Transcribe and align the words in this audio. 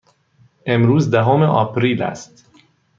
امروز 0.65 1.11
دهم 1.11 1.41
آپریل 1.41 2.01
است. 2.03 2.45